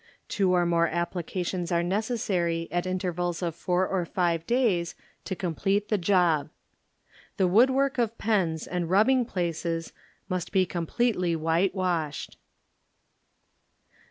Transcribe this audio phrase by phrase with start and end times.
[0.27, 5.89] Two or more applications are necessary at intervals of four or five days to complete
[5.89, 6.49] the job.
[7.37, 9.93] The wood work of pens and rubbing places
[10.27, 12.39] must be completely whitewashed.